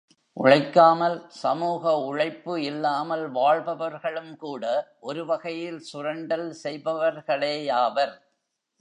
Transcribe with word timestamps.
உழைக்காமல் 0.37 1.17
சமூக 1.41 1.93
உழைப்பு 2.05 2.53
இல்லாமல் 2.61 3.25
வாழ்பவர்களும்கூட 3.31 4.63
ஒருவகையில் 4.99 5.79
சுரண்டல் 5.91 6.49
செய்பவர்களேயாவர். 6.63 8.15